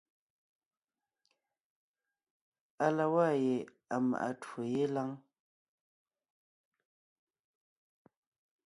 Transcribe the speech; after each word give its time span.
À 2.85 2.87
la 2.97 3.05
waa 3.13 3.33
ye 3.45 3.55
à 3.95 3.95
maʼa 4.09 4.29
twó 4.41 4.61
yé 4.73 4.83
lâŋ. 4.95 5.09